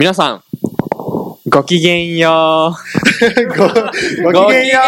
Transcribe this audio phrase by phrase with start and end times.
[0.00, 0.42] 皆さん、
[1.50, 3.48] ごきげんよう。
[4.24, 4.80] ご、ごきげんよ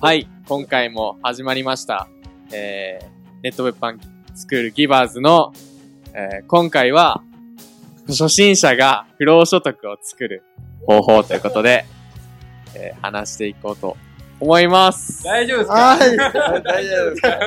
[0.00, 2.08] はい、今回も始まりました。
[2.52, 3.06] えー、
[3.44, 3.98] ネット物販
[4.34, 5.52] スクールギバーズの、
[6.14, 7.22] えー、今回は、
[8.08, 10.42] 初心者が不労所得を作る
[10.84, 11.84] 方法ということで、
[12.74, 13.96] えー、話していこうと
[14.40, 15.22] 思います。
[15.24, 15.74] 大丈夫ですか？
[15.74, 16.16] はい。
[16.64, 17.38] 大丈夫ですか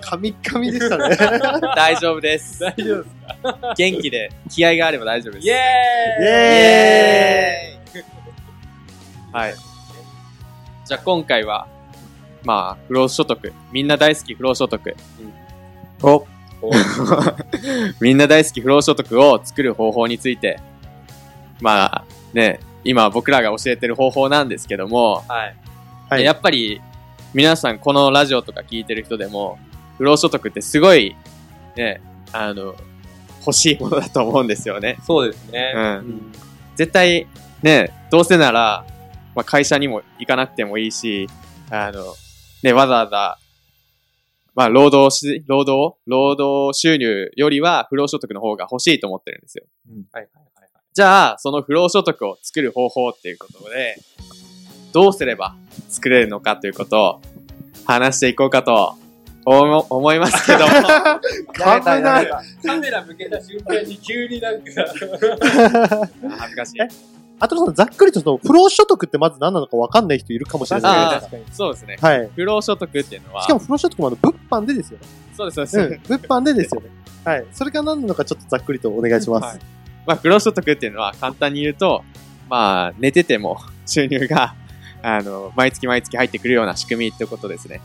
[0.00, 1.16] カミッカミでしたね。
[1.76, 2.60] 大丈夫です。
[2.60, 3.74] 大丈夫ですか？
[3.76, 5.46] 元気で気合があれば大丈夫です。
[5.48, 8.04] イェーイイエーイ
[9.32, 9.54] はい。
[10.86, 11.66] じゃあ今回は、
[12.44, 13.52] まあ、不労所得。
[13.72, 14.96] みんな大好き不労所得。
[16.02, 16.24] お、
[18.00, 20.58] みんな大好き不労所得を作る方法について、
[21.60, 25.54] まあね、今僕らが教えてる方法なんですけども、はい。
[26.08, 26.80] はいやっぱり
[27.34, 29.58] 皆さんこのラジオとか聞いてる人でも、
[29.98, 31.14] 不労所得ってすごい、
[31.76, 32.00] ね、
[32.32, 32.74] あの、
[33.40, 34.96] 欲しいものだと思うんですよね。
[35.06, 35.72] そうですね。
[35.74, 36.32] うんん。
[36.76, 37.26] 絶対、
[37.62, 38.86] ね、どうせなら、
[39.34, 41.28] まあ、会社にも行かなくてもいいし、
[41.70, 42.14] あの、
[42.62, 43.38] ね、わざわざ、
[44.54, 45.98] まあ、労働し、労働？
[46.06, 49.64] 労働収入よりは不労所得の方が欲しいと思ってるんですよ。
[50.12, 50.70] はいはいはいはい。
[50.94, 53.96] じゃあ、その不労所得を作る方法っていうことで、
[54.98, 55.54] どうすれば
[55.88, 57.20] 作れるのかということを
[57.84, 58.96] 話していこうかと
[59.44, 60.66] 思思いますけども、
[61.54, 62.28] かぶない。
[62.66, 64.64] カメラ向けた瞬間に急になんか、
[66.36, 66.80] 恥ずかしい。
[67.38, 71.44] あとさん、ざっくりとその、不労所得ってまず何なのか分かんない人いるかもしれないあ確かに。
[71.52, 71.96] そうですね。
[72.00, 72.28] はい。
[72.34, 75.06] 不労所得っていうのは、しかも不労所得もあの、物販でですよね。
[75.36, 76.00] そうです、そうです。
[76.10, 76.18] うん。
[76.18, 76.88] 物販でですよね。
[77.24, 77.46] はい。
[77.52, 79.60] それが何なのかちょっとざっくりとお願いします。
[80.04, 82.02] まあ、不労所得っていうのは簡単に言うと、
[82.48, 84.54] まあ、寝てても収入が、
[85.02, 87.80] あの、毎月毎月入ってくるような仕組みってことですね。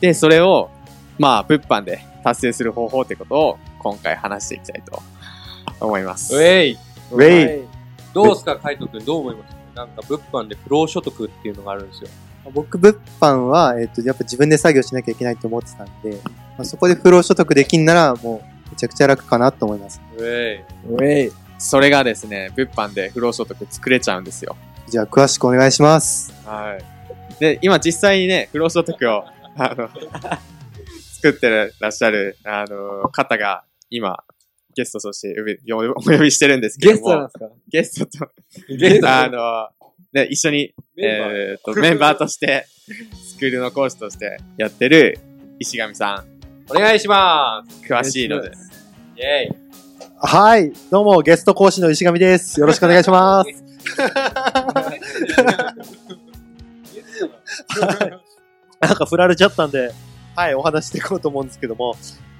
[0.00, 0.70] で、それを、
[1.18, 5.02] まあ、物販で達成する方法ってことを今回話していきたいと
[5.80, 6.34] 思います。
[6.34, 6.78] ウェイ
[7.12, 7.68] ウェイ。
[8.12, 12.08] どうすか、カイト君どう思いますなんか物販で不労所得っていうのがあるんですよ。
[12.52, 20.00] 僕、物販は、えっ、と、やっぱ自分で作業しなきゃいけないと思ってたんで、まあ、そこで不労所得できんなら、もう、めちゃくちゃ楽かなと思います。
[20.16, 21.32] ウェイウェイ。
[21.58, 24.56] それがですね、物販で不労所得作れちゃうんですよ。
[24.90, 26.32] じゃあ、詳しくお願いします。
[26.46, 27.40] はい。
[27.40, 29.24] で、今実際にね、不労所得を、
[29.56, 29.88] あの、
[31.22, 34.24] 作ってらっしゃる、あの、方が、今、
[34.74, 37.22] ゲストとして呼びお呼びしてるんですけども。
[37.22, 37.50] ですか？
[37.68, 38.30] ゲストと、
[38.78, 39.08] ゲスト？
[39.08, 39.68] あの、
[40.12, 41.30] ね、一緒に、メンバー？
[41.32, 42.66] えーっと、メンバーとして、
[43.26, 45.18] スクールの講師としてやってる
[45.58, 48.52] 石上さん、お願いします詳しいので、
[49.16, 49.56] イェイ
[50.20, 50.72] はい。
[50.90, 52.58] どうも、ゲスト講師の石上です。
[52.60, 53.50] よろしくお願いします。
[58.80, 59.92] なんか振られちゃったんで、
[60.36, 61.96] はい、お話していこうと思うんですけども。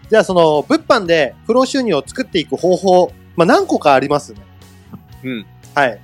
[0.09, 4.44] じゃあ、その、物販で不労収入を作っていく方法、まあ、何個かありますよね。
[5.25, 5.47] うん。
[5.75, 6.00] はい。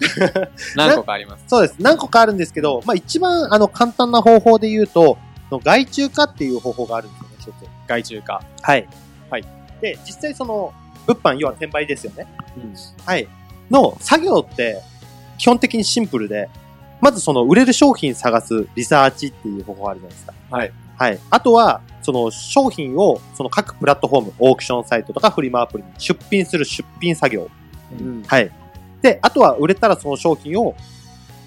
[0.76, 1.44] 何個かあります。
[1.46, 1.74] そうです。
[1.78, 5.18] 何個かあるんですけど、まあ、一番、あの、簡単な方法で言うと、
[5.50, 7.68] の外注化っていう方法があるんですよね、一つ。
[7.86, 8.42] 外注化。
[8.62, 8.88] はい。
[9.30, 9.44] はい。
[9.80, 10.72] で、実際その、
[11.06, 12.26] 物販、要は転売ですよね。
[13.04, 13.28] はい。
[13.70, 14.80] の作業って、
[15.38, 16.48] 基本的にシンプルで、
[17.00, 20.34] まずその売れる商品探すリサーチっていう方法があるじゃないですか。
[20.50, 20.72] はい。
[20.96, 21.18] はい。
[21.30, 27.48] あとは、その商品を、その各プラットフォーム、オークションサイトとかフリマアプリに出品する出品作業。
[27.98, 28.22] うん。
[28.26, 28.50] はい。
[29.00, 30.74] で、あとは売れたらその商品を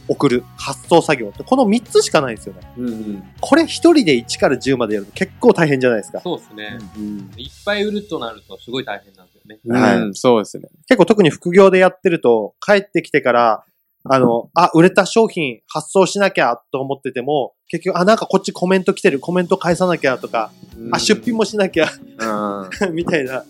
[0.07, 2.61] 送る発送作業って、この3つしかないんですよね。
[2.77, 3.23] うん。
[3.39, 6.19] これ一人で1から10までやると結構大変じゃないですか。
[6.21, 6.79] そうですね。
[6.97, 7.31] うん。
[7.37, 9.59] いっぱい売るとなるとすごい大変なんですよね。
[9.79, 10.67] はいうんそうですね。
[10.87, 13.63] 結構特に副業でやってると、帰ってきてから、
[14.05, 20.51] あの、あ、売れた商品発送しなきゃと思ってても、結局、あ、なんかこっちコメント来てる、コメント返さなきゃとか、
[20.91, 21.87] あ、出品もしなきゃ、
[22.19, 22.91] うん。
[22.93, 23.45] みたいな、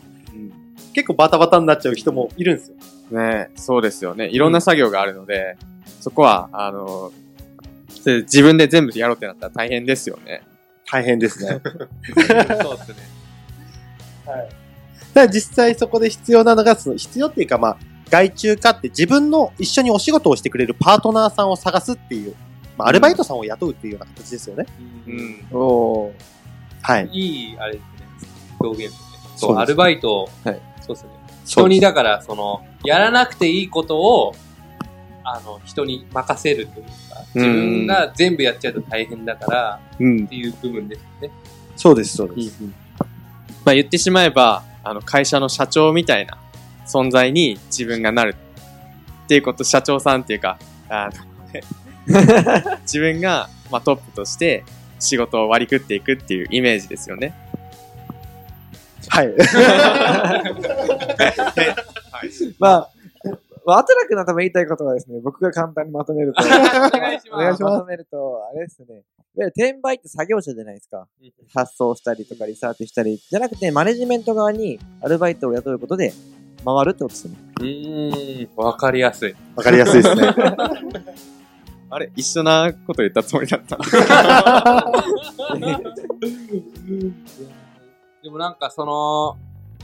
[0.93, 2.75] 結構バタバタになっちゃう人もいるんですよ。
[3.11, 4.29] ねそうですよね。
[4.29, 5.57] いろんな作業があるので、
[5.99, 7.11] そこは、あの、
[8.05, 10.43] 自分で全部やろうってなったら大変ですよね。
[10.91, 11.61] 大変ですね。
[12.61, 12.95] そうですね。
[14.25, 14.47] だか
[15.13, 17.77] ら実際そこで必要なのが、その必要っていうかまあ、
[18.13, 22.35] 外注化って自分の一緒にお仕事をしてくれるパートナーさんを探すっていう、
[22.77, 24.67] まあ、アルバイトさんを雇うっていうような形ですよね。
[25.07, 25.47] うん。
[25.51, 26.11] お
[26.83, 27.09] はい。
[27.11, 28.07] いい、あれですね。
[28.59, 29.19] 表現ですね。
[29.23, 31.09] そですそうう、アルバイト、はいそうですね。
[31.45, 34.35] 人に、だから、その、やらなくていいことを、
[35.23, 36.91] あの、人に任せるというか、
[37.33, 40.27] 自分が全部やっちゃうと大変だから、うんっ。
[40.27, 41.31] ていう部分ですよね。
[41.75, 42.61] そうです、そうです。
[43.65, 46.37] まあ言ってしまえば、あの、会社の社長みたいな
[46.85, 48.35] 存在に自分がなる。
[49.25, 50.59] っていうこと、社長さんっていうか、
[50.89, 51.23] あの、
[52.81, 54.63] 自分が、まあ、トップとして
[54.99, 57.33] 仕事を割り食っていくっていうイメージですよね。
[59.09, 59.27] はい。
[59.27, 59.35] は
[62.59, 62.89] まあ、
[63.65, 67.79] まあ、アトラクの多分言いたいことはですね、僕が簡単にまとめると、お願いしお願いしまます。
[67.79, 68.87] まとめると、あれですね。
[68.89, 69.03] いわ
[69.35, 71.07] ゆる転売って作業者じゃないですか。
[71.53, 73.17] 発送したりとかリサーチしたり。
[73.17, 76.13] じゃなくて、マネジメント側にアルバイトを雇うことで
[76.63, 77.37] 回るってことですよね。
[77.59, 79.35] うーん、わかりやすい。
[79.55, 80.33] わかりやすいですね。
[81.89, 83.77] あれ一緒なこと言ったつもりだった。
[88.23, 89.37] でもなんかその、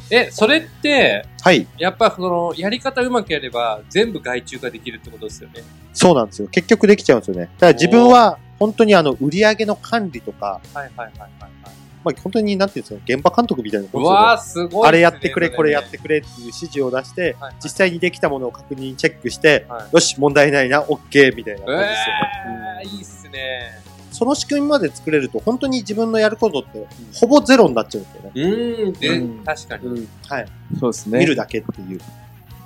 [0.09, 1.67] え、それって、はい。
[1.77, 5.61] やっぱその、やり方うまくやれば、全部外注ができるってことですよね。
[5.93, 6.47] そうなんですよ。
[6.47, 7.43] 結局できちゃうんですよね。
[7.43, 11.78] だから自分は、本当にあの、売り上げの管理とか、はいはいはいはいはい。
[12.03, 22.15] まあ本当になんていうんですか、現場監督みたいなもんでねうわー、すごいっすね、あれやってくれ、そこれやっねてくれっていう指示を出して、はいはい実際にできたものを確認チェックして、はいよし、問題ないな、OK みたいな感じですよ
[22.45, 22.81] ね。
[22.83, 23.81] えー、いいっすね。
[24.11, 28.31] その仕組みまで作れると、本当に自分のやることって、ほぼゼロになっちゃうんですよね。
[28.33, 30.07] うーん、で、うん確かに。
[30.27, 30.45] はい。
[30.79, 31.19] そうですね。
[31.19, 32.01] 見るだけっていう。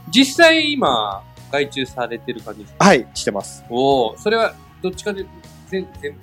[0.10, 1.22] 実際今、
[1.52, 2.86] 外注されてる感じですか？
[2.86, 3.64] はい、してます。
[3.70, 5.26] おおそれは、どっちかで、
[5.70, 6.20] 全、全部？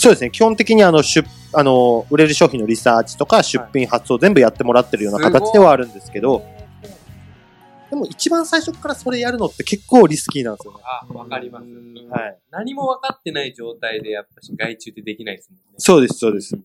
[0.00, 0.30] そうですね。
[0.30, 6.42] 基本的にあの、出、あの、売れる商品のリサーチとか出品発送全部やってもらってるような形ではあるんですけど、
[7.90, 10.78] でも一番最初からそれやるのって結構リスキーなんですよね。
[10.84, 11.66] あ、わかります。
[12.08, 12.38] はい。
[12.50, 15.64] 何も分かってない状態で、やっぱし外注ってできないですもんね。
[15.76, 16.52] そうです、そうです。
[16.54, 16.62] だか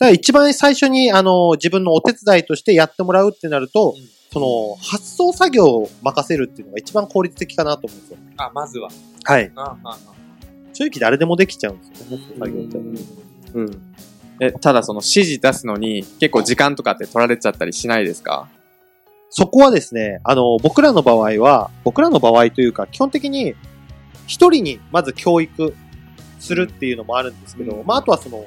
[0.00, 8.18] ら一番最初に、あの、自分のお手伝いとしてやってもらうってなると、うんその、発送作業を任せるっていうのが一番効率的かなと思うんですよ。
[8.36, 8.90] あ、まずは。
[9.24, 9.50] はい。
[9.56, 10.17] あ、あ、あ。
[10.78, 12.78] 正直誰でもできちゃうんですよね、うん作業って。
[13.54, 13.94] うん。
[14.38, 18.48] え、ただその指示出すのに結構時間とかって取られちゃったりしないですか？
[19.30, 23.56] そこはですね、あの、僕らの場合は、僕らの場合というか、基本的に、
[24.28, 25.74] 一人にまず教育
[26.38, 28.46] するっていうのもあるんですけど、うんまあ、あとはその、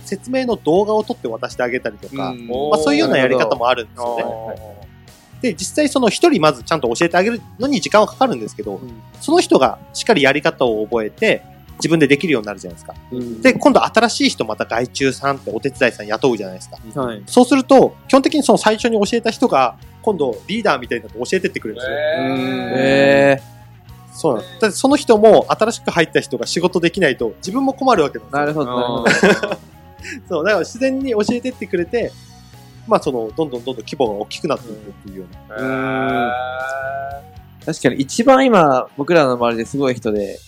[0.00, 4.88] 説明の動画を撮って渡してあげたりとか、うんまあ、そういうようなやり方もあるんですよね。
[5.44, 8.80] で、実際その一人まずちゃんと教えてあげるのに時間はかかるんですけど、
[9.20, 11.42] その人がしっかりやり方を覚えて、
[11.76, 12.94] 自分でできるようになるじゃないですか。
[13.42, 16.78] で、今度新しい人また外注さんってお手伝いさん雇うじゃないですか。
[16.98, 17.22] はい。
[17.26, 21.96] そうすると、基本的にその最初に教えた人が、今度リーダーみたいになって教えてってくれるんですよ。
[22.78, 23.54] ええ
[24.14, 24.60] そうなんです。
[24.60, 28.46] だってその人も新しく入った人が仕事できないと自分も困るわけなんですー、よ。
[28.46, 29.56] なるほど、なるほど。
[30.28, 32.12] そう、だから自然に教えてってくれて、
[32.86, 36.30] まあその、どんどんどんどん規模が大きくなっていくっていうような。
[37.62, 37.66] ー。
[37.66, 40.38] 確かに一番今、僕らの周りですごい人で、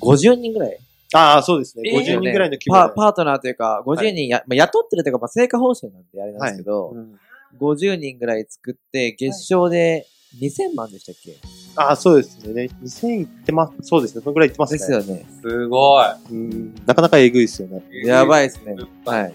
[0.00, 0.78] 50人ぐらい。
[1.14, 1.88] ああ、そうですね。
[1.88, 2.80] えー50人ぐらいの規模で。
[2.80, 7.18] パパートナーというか、50人や、まあ、雇ってるというか、まあ、成果報酬なんであれなんですけど、うん
[7.58, 10.06] 50人ぐらい作って、月賞で
[10.40, 11.36] 2000万でしたっけ、
[11.76, 12.68] ああ、そうですね。
[12.82, 13.72] 2000いってます。
[13.82, 14.20] そうですね。
[14.22, 14.78] そのぐらいいってますね。
[14.78, 15.26] ですよね。
[15.40, 16.06] すごい。
[16.30, 16.74] うん。
[16.84, 17.82] なかなかえぐいですよね。
[18.04, 18.74] やばいですね。
[19.04, 19.34] ははいい。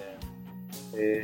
[0.97, 1.23] え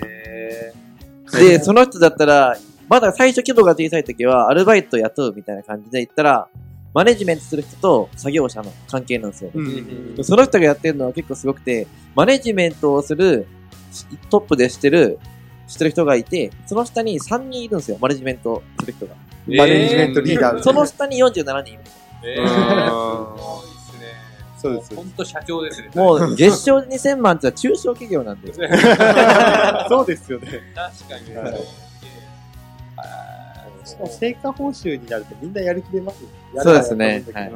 [1.39, 2.57] で、その人だったら、
[2.89, 6.47] まだ最初規模が小さい時は、アルバイト雇うみたいな感じで言ったら、
[6.93, 9.51] マネジメントする人と作業者の関係なんですよ。
[9.53, 10.23] ー。
[10.23, 11.85] その人がやってるのは結構すごくて、
[12.15, 13.45] マネジメントをする、
[14.29, 15.19] トップでしてる、
[15.67, 19.15] してる人がいて、その下に3人いるんですよ、マネジメントする人が。
[19.47, 20.63] マネジメントリーダー。
[20.63, 21.79] その下に47人いる。
[21.79, 22.37] んですね。
[24.57, 25.90] そうです本当社長ですね。
[25.95, 28.54] もう、月賞2000万ってのは中小企業なんで。
[29.90, 30.61] そうですよね。
[30.76, 31.35] 確かに。
[31.35, 31.87] はい
[33.87, 36.19] しかも成果報酬になるとみんなやる気出ます
[36.61, 37.52] そうるですねはい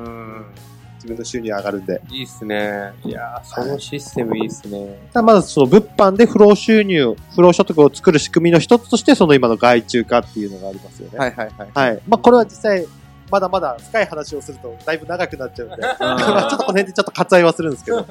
[1.02, 2.00] 自分の収入上がるんで。
[2.12, 2.94] いいっすね。
[3.04, 5.00] いやーそのシステムいいっすね。
[5.12, 11.18] ただまずその物販で不労収入、不労所得を作る仕組みの一つとして、その今の外注化っていうのがありますよね。
[11.18, 11.70] はいはいはい。
[11.74, 12.02] はい。
[12.08, 12.86] まあこれは実際、
[13.32, 15.96] まだまだ深い話をするとだいぶ長くなっちゃうんで、ま
[16.46, 18.06] あちょっとこの辺でちょっと割愛はするんですけど、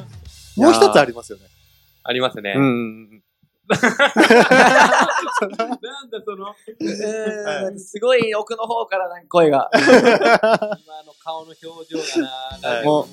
[0.57, 1.45] もう一つありますよね。
[2.03, 2.55] ありますね。
[2.57, 2.63] うん。
[2.63, 2.67] う
[3.15, 3.23] ん
[3.71, 3.81] なん
[6.11, 9.71] だその、えー、すごい奥の方からなんか声が。
[9.75, 12.29] 今の顔の表情が
[12.63, 12.85] な、はい。
[12.85, 13.07] も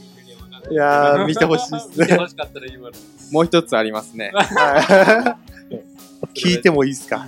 [0.70, 0.76] う、い。
[0.76, 2.18] やー、見てほしいです見てね。
[2.18, 2.92] ほしかったら今の。
[3.32, 4.32] もう一つありますね。
[4.34, 5.38] は
[5.70, 6.30] い。
[6.34, 7.28] 聞いてもいいですか？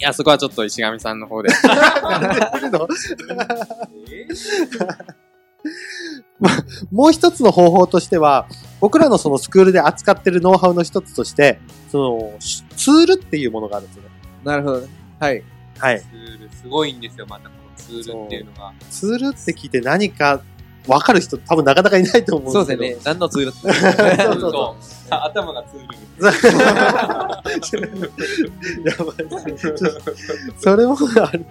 [0.00, 1.50] いや、そこはちょっと石上さんの方で。
[4.10, 4.26] え
[6.92, 8.46] もう一つの方法としては、
[8.80, 11.60] 僕らのそのスクールで扱ってるノウハウの一つとして、
[11.90, 12.32] その、
[12.76, 14.10] ツールっていうものがあるんですよね。
[14.44, 14.88] なるほどね。
[15.18, 15.42] はい。
[15.78, 16.00] はい。
[16.00, 18.72] ツール、すごいんですよ、またこのツールっていうのが。
[18.90, 20.42] ツールって聞いて何か
[20.86, 22.94] 分かる人多分なかなかいないと思そううんですけど。
[22.94, 23.02] ですね。
[23.04, 23.58] 何のツールって。
[23.60, 26.04] そうそうそうあ頭がツール。
[28.84, 29.16] やばい
[30.58, 31.40] それもある。
[31.40, 31.46] だ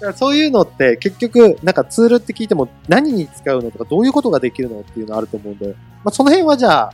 [0.00, 5.68] からそういうのって結局、なんかツールって聞いても何に使うのとかどういうことができるのっていうのあると思うんで、
[6.04, 6.92] まあその辺はじゃあ、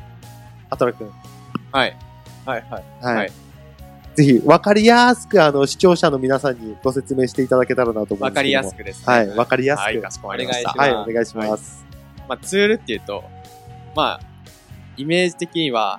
[0.71, 1.11] 働くん。
[1.73, 1.97] はい。
[2.45, 2.85] はいはい。
[3.17, 3.33] はい。
[4.13, 8.23] はいぜひ、わかりやすく、あの、視聴者の皆さんにご説明していただけたらなと思うんです。
[8.23, 9.05] わかりやすくですね。
[9.07, 9.85] はい、わかりやすく。
[9.85, 10.73] はい、かしこまりました。
[10.73, 11.27] お願いしはい、お願い。
[11.27, 11.85] します。
[12.29, 12.97] まあ、ツールってい。
[12.97, 13.25] うと、
[13.97, 14.21] まあ、
[14.99, 15.99] イメージ的には、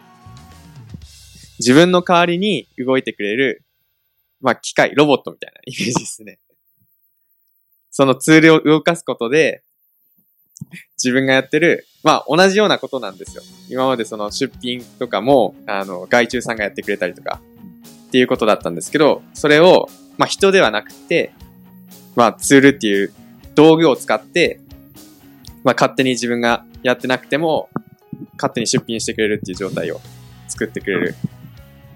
[1.58, 3.04] 自分の代わりに動い。
[3.04, 3.64] てくれる、
[4.42, 5.52] まあ、機械、ロボットみたい。
[5.54, 6.38] なイメージですね。
[7.90, 9.64] そのツールを動かすことで、
[11.04, 13.44] 自分がやってる、まあ、同じようなことなんですよ。
[13.70, 17.42] 今までその出品とかも、あの、外注さんがやってくれたりとか、
[18.14, 19.90] っていうことだったんですけど、それを、
[20.20, 21.34] まあ、人ではなくて、
[22.16, 23.12] まあ、ツールっていう
[23.56, 24.60] 道具を使って、
[25.64, 27.70] まあ、勝手に自分がやってなくても、
[28.34, 30.00] 勝手に出品してくれるっていう状態を
[30.48, 31.16] 作ってくれる。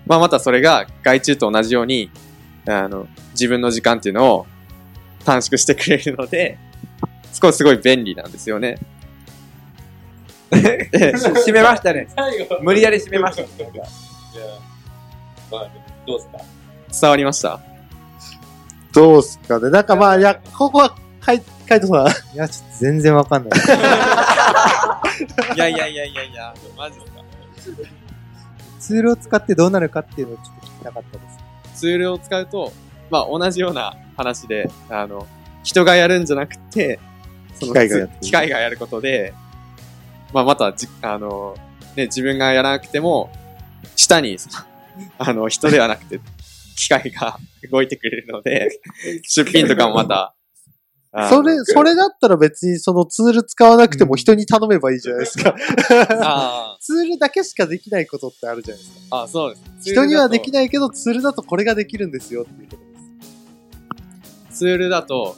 [0.07, 2.09] まあ、またそれが外注と同じように、
[2.65, 4.47] あの、自分の時間っていうのを
[5.23, 6.57] 短縮してくれるので、
[7.39, 8.79] 少しすごい便利なんですよね。
[10.49, 12.07] 締めましたね。
[12.63, 13.43] 無理やり締めました。
[16.07, 16.37] どうですか？
[17.01, 17.59] 伝わりました？
[18.93, 19.69] どうすかね。
[19.69, 22.07] なんかまあ、いや、ここは、カイカイトさん。
[22.33, 23.59] いや、ちょっと全然わかんない。
[25.55, 27.17] いやいやいやいやいや、マジですか？
[28.79, 31.23] ツールを使ってどうなるかっていうのをちょっと聞きたかったで
[31.75, 31.81] す。
[31.81, 32.71] ツールを使うと、
[33.11, 35.27] まあ同じような話で、あの、
[35.63, 36.99] 人がやるんじゃなくて、
[37.59, 39.33] その機械がやる機械がやることで、
[40.33, 41.55] まあまたじ、あの、
[41.95, 43.29] ね、自分がやらなくても、
[43.95, 44.37] 下に、
[45.17, 46.19] あの、人ではなくて、
[46.75, 47.37] 機械が
[47.71, 48.69] 動いてくれるので、
[49.23, 50.35] 出品とかもまた、
[51.29, 55.55] それ、それだったら別にそのツール使わなくても人に頼めばいいじゃないですか。
[56.21, 59.17] あ ツールだけしかできないことってあるじゃないですか。
[59.17, 59.91] あ、あそうです。
[59.91, 60.69] 人にはできない。
[60.69, 62.87] けど、ツールだとこれができるんですよっていうことで
[64.51, 64.59] す。
[64.59, 65.35] ツールだと、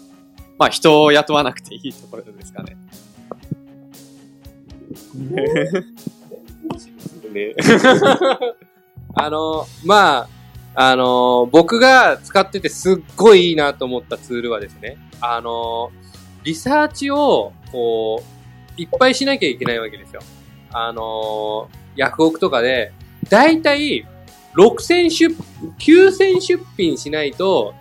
[0.58, 2.76] まあ人を雇わなくていいところですかね。
[9.14, 10.30] あの、まあ、
[10.76, 15.92] あの、僕が使っててすっごいいいなと思ったツールはですね、あの、
[16.44, 18.24] リサーチを、こ
[18.78, 20.22] う、いっぱいしなきゃいけないわけですよ。
[20.72, 22.94] あの、ヤフオクとかで、
[23.30, 24.08] だいたい
[24.56, 25.36] 6000出、
[25.80, 27.74] 9000出品しないと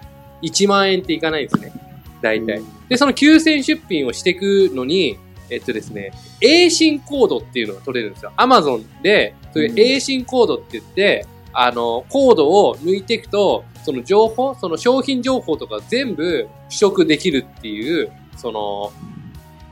[0.42, 1.72] 1万円っていかないんですね。
[2.20, 2.62] だいたい。
[2.88, 5.18] で、その9000出品をしていくのに、
[5.50, 8.32] えっとですね、A 進コードっていうのが取れるんですよ。
[8.36, 18.92] Amazon で、そういう A 進コードって言って、あの、コードを抜いていくと、その情報、その商品情報とか全部取得できるっていう、その、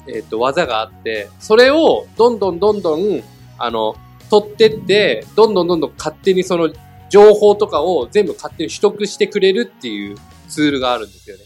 [0.09, 3.23] えっと、技があって、それをどんどんどんどん、
[3.59, 3.95] あの、
[4.31, 6.71] 取ってって、どんどんどんどん勝手にその
[7.11, 10.17] 情報とかを全部勝手に取得してくれるっていう
[10.49, 11.45] ツールがあるんですよね。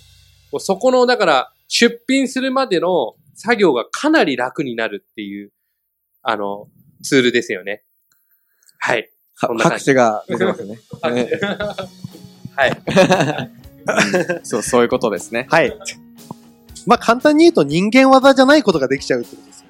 [0.58, 5.50] そこの、だから、出品するまでの作業がかなり楽になるっていう、
[6.23, 6.68] あの、
[7.02, 7.85] ツールですよね。
[8.78, 9.11] はい。
[9.35, 10.78] そんな感じ拍手が出てますね。
[12.54, 12.80] はい。
[14.44, 15.47] そう、そういうことですね。
[15.49, 15.75] はい。
[16.87, 19.66] まあ簡単に言うと人間技じゃないことができちゃうってことですよ。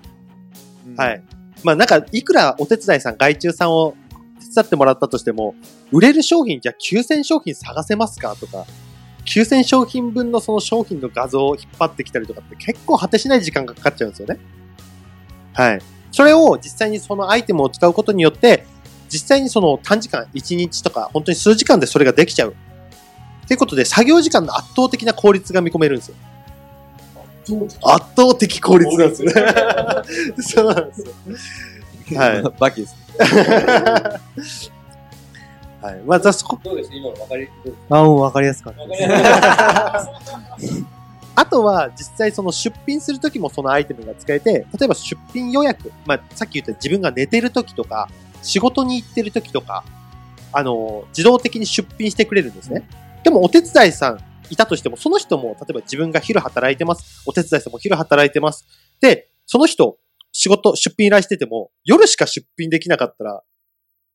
[0.97, 1.23] はい。
[1.62, 3.95] まあなんか、いくらお手伝いさん、外注さんを
[4.41, 5.55] 手伝ってもらったとしても、
[5.93, 8.67] 売れる商品じゃあ9000商品探せますかとか、
[9.25, 14.39] 9000商品分のその商品の画像を引っ張ってきたりとかって結構果てしない時間がかかっちゃうんですよね。
[15.53, 15.83] はい。
[16.12, 18.67] それを実際にそのアイテムを使うことによって、
[19.09, 22.55] 実際にその短時間、1日とか、本当に数時間でそれができちゃう。
[23.45, 26.15] っていうことで、作業時間の圧倒的な効率が見込めるんですよ。
[27.83, 29.45] 圧倒的効率なんですよね。
[30.39, 32.19] そうなんですよ。
[32.19, 32.43] はい。
[32.59, 32.97] バキです。
[35.81, 36.01] はい。
[36.05, 37.49] まあ、そこ、どうでした今の分かり、
[37.89, 38.97] あ、もうわかりやすかったで
[40.67, 40.85] す。
[41.35, 48.09] あとは、実際その出品するときもそのアイテムが使えて、例えば出品予約、まあ、さっき言った自分が寝てるときとか、
[48.43, 49.85] 仕事に行ってるときとか、
[50.53, 52.87] あの、自動的に出品してくれるんですね。
[53.25, 54.21] でもお手伝いさん
[54.51, 57.23] いたとしても、その人も、例えば自分が昼働いてます。
[57.27, 58.67] お手伝いさんも昼働いてます。
[59.01, 59.99] で、その人、
[60.33, 63.43] 仕事、出品依頼してても、夜しか出品できなかったら、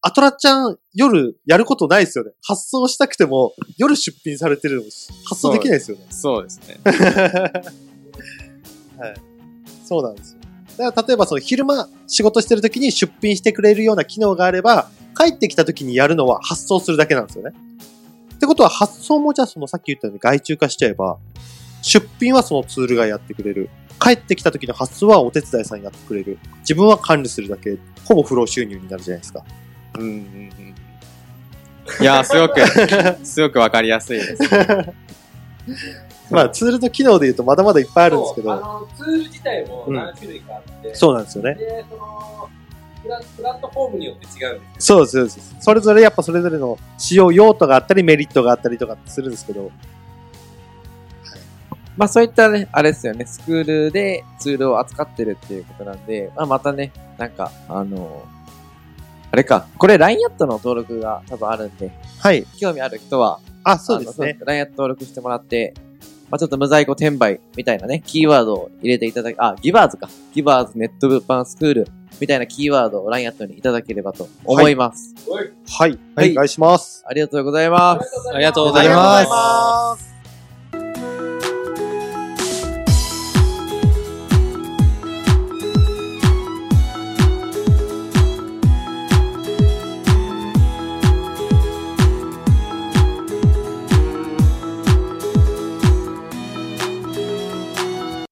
[0.08, 2.30] アトラちゃん、夜やることないですよね。
[2.44, 4.84] 発送したくても、夜出品されてるの
[5.28, 6.06] 発送できないですよね。
[6.12, 6.80] そうですね。
[9.00, 9.16] はい。
[9.84, 10.40] そうなんですよ。
[10.78, 17.52] だから例えばその昼間仕事してる時に出品してくれるような機能があれば、帰ってきた時にやるのは発送するだけなんですよね。
[18.36, 21.18] ってことは発送もじゃあそのさっき言ったように外注化しちゃえば、
[21.82, 23.72] 出品はそのツールがやってくれる。
[24.00, 26.38] 帰ってきた時の発送はお手伝いさんやってくれる。
[26.60, 27.80] 自分は管理するだけ。
[28.04, 29.44] ほぼ不労収入になるじゃないですか。
[29.96, 30.76] うんうんうん。
[32.02, 32.62] いやー、すごく、
[33.26, 34.44] すごくわかりやすいです。
[36.30, 38.50] まあツールの機能で言うとまだまだいっぱいあるんですけど。
[38.50, 41.56] そうあの、ツール自体も何種類かあって、そうなんですよね。
[41.56, 42.50] で、その、
[43.04, 45.56] プラプラットフォームによって違うんですそうです、そうです。
[45.60, 49.72] それぞれやっぱそれぞれの使用用途があったりメリットがあったりとかするんですけど、
[51.98, 58.26] まあそういったね、あれですよね、スクールでツールを扱ってるっていうことなんで、まあまたね、なんか、あの
[59.36, 62.46] あれか、これ LINE アットの登録が多分あるんで、はい。
[62.58, 64.38] 興味ある人は、あ、そうですね。
[64.38, 64.46] あの。
[64.46, 65.74] LINE アット登録してもらって、
[66.30, 70.08] まあちょっと無在庫転売みたいなね、キーワードを入れていただき、あ、ギバーズか。
[70.34, 71.88] ギバーズネット物販スクール
[72.22, 75.14] みたいなキーワードを LINE アットにいただければと思います。
[75.30, 76.00] はい。
[76.16, 77.04] はいお願いします。
[77.06, 78.10] ありがとうございます。
[78.34, 79.30] ありがとうございます。
[79.30, 80.15] ます。